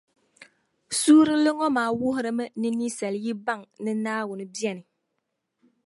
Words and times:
Suurili 0.99 1.51
ŋɔ 1.57 1.67
maa 1.75 1.91
wuhirimi 1.99 2.45
ni 2.59 2.69
ninsala 2.77 3.17
yi 3.25 3.31
baŋ 3.45 3.59
ni 3.83 3.91
Naawuni 4.03 4.45
beni. 4.53 4.83